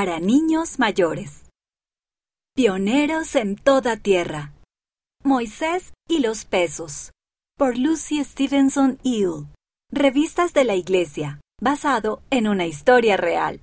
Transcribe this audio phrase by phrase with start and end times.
[0.00, 1.50] para niños mayores.
[2.54, 4.54] Pioneros en toda tierra.
[5.22, 7.10] Moisés y los pesos.
[7.58, 9.48] Por Lucy Stevenson Hill.
[9.92, 13.60] Revistas de la Iglesia, basado en una historia real.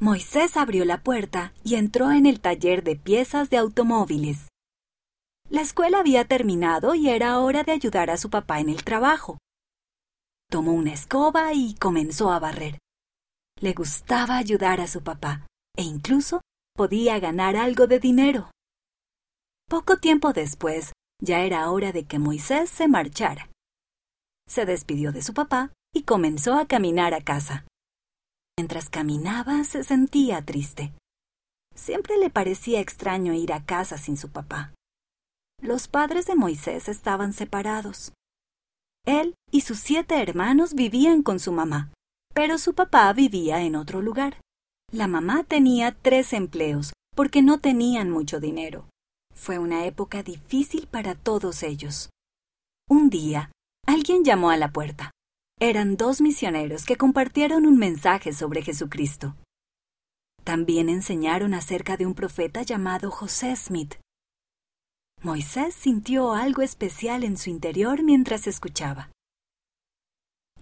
[0.00, 4.48] Moisés abrió la puerta y entró en el taller de piezas de automóviles.
[5.48, 9.38] La escuela había terminado y era hora de ayudar a su papá en el trabajo.
[10.50, 12.80] Tomó una escoba y comenzó a barrer.
[13.60, 16.40] Le gustaba ayudar a su papá e incluso
[16.74, 18.50] podía ganar algo de dinero.
[19.68, 23.50] Poco tiempo después, ya era hora de que Moisés se marchara.
[24.46, 27.64] Se despidió de su papá y comenzó a caminar a casa.
[28.58, 30.92] Mientras caminaba se sentía triste.
[31.74, 34.74] Siempre le parecía extraño ir a casa sin su papá.
[35.60, 38.12] Los padres de Moisés estaban separados.
[39.06, 41.92] Él y sus siete hermanos vivían con su mamá,
[42.34, 44.38] pero su papá vivía en otro lugar.
[44.92, 48.90] La mamá tenía tres empleos porque no tenían mucho dinero.
[49.34, 52.10] Fue una época difícil para todos ellos.
[52.90, 53.50] Un día,
[53.86, 55.10] alguien llamó a la puerta.
[55.58, 59.34] Eran dos misioneros que compartieron un mensaje sobre Jesucristo.
[60.44, 63.94] También enseñaron acerca de un profeta llamado José Smith.
[65.22, 69.10] Moisés sintió algo especial en su interior mientras escuchaba.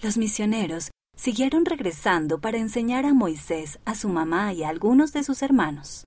[0.00, 5.22] Los misioneros siguieron regresando para enseñar a Moisés, a su mamá y a algunos de
[5.22, 6.04] sus hermanos.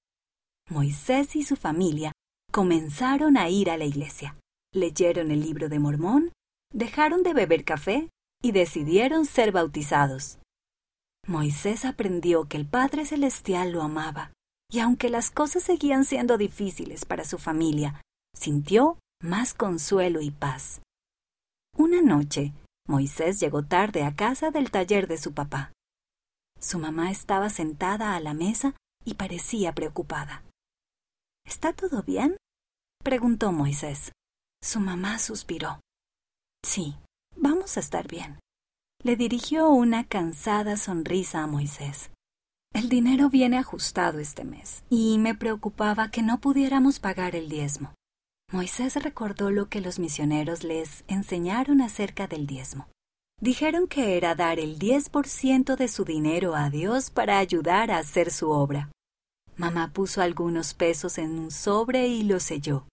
[0.71, 2.13] Moisés y su familia
[2.51, 4.35] comenzaron a ir a la iglesia,
[4.73, 6.31] leyeron el libro de Mormón,
[6.73, 8.09] dejaron de beber café
[8.41, 10.39] y decidieron ser bautizados.
[11.27, 14.31] Moisés aprendió que el Padre Celestial lo amaba,
[14.71, 18.01] y aunque las cosas seguían siendo difíciles para su familia,
[18.35, 20.81] sintió más consuelo y paz.
[21.77, 22.51] Una noche,
[22.87, 25.71] Moisés llegó tarde a casa del taller de su papá.
[26.59, 30.43] Su mamá estaba sentada a la mesa y parecía preocupada.
[31.45, 32.37] ¿Está todo bien?
[33.03, 34.11] preguntó Moisés.
[34.61, 35.79] Su mamá suspiró.
[36.65, 36.95] Sí,
[37.35, 38.39] vamos a estar bien.
[39.03, 42.11] Le dirigió una cansada sonrisa a Moisés.
[42.73, 47.93] El dinero viene ajustado este mes, y me preocupaba que no pudiéramos pagar el diezmo.
[48.53, 52.87] Moisés recordó lo que los misioneros les enseñaron acerca del diezmo.
[53.41, 58.29] Dijeron que era dar el 10% de su dinero a Dios para ayudar a hacer
[58.29, 58.91] su obra.
[59.57, 62.85] Mamá puso algunos pesos en un sobre y lo selló.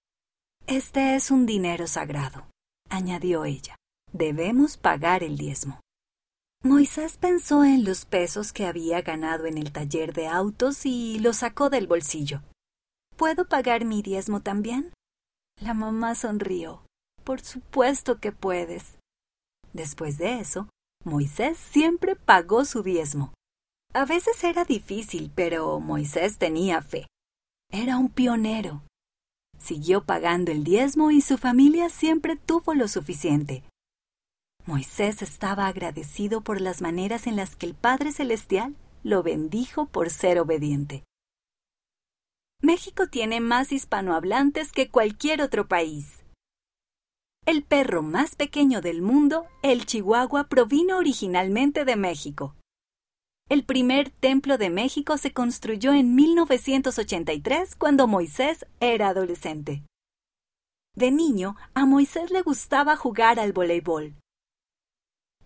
[0.67, 2.49] Este es un dinero sagrado,
[2.89, 3.77] añadió ella.
[4.15, 5.79] Debemos pagar el diezmo.
[6.65, 11.37] Moisés pensó en los pesos que había ganado en el taller de autos y los
[11.37, 12.41] sacó del bolsillo.
[13.19, 14.95] ¿Puedo pagar mi diezmo también?
[15.61, 16.83] La mamá sonrió.
[17.23, 18.97] Por supuesto que puedes.
[19.75, 20.69] Después de eso,
[21.05, 23.35] Moisés siempre pagó su diezmo.
[23.93, 27.07] A veces era difícil, pero Moisés tenía fe.
[27.71, 28.83] Era un pionero.
[29.59, 33.63] Siguió pagando el diezmo y su familia siempre tuvo lo suficiente.
[34.65, 40.09] Moisés estaba agradecido por las maneras en las que el Padre Celestial lo bendijo por
[40.09, 41.05] ser obediente.
[42.63, 46.23] México tiene más hispanohablantes que cualquier otro país.
[47.47, 52.55] El perro más pequeño del mundo, el chihuahua, provino originalmente de México.
[53.49, 59.83] El primer templo de México se construyó en 1983 cuando Moisés era adolescente.
[60.95, 64.15] De niño, a Moisés le gustaba jugar al voleibol.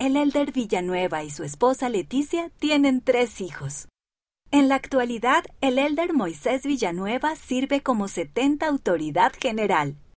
[0.00, 3.86] El elder Villanueva y su esposa Leticia tienen tres hijos.
[4.54, 9.96] En la actualidad, el elder Moisés Villanueva sirve como 70 autoridad general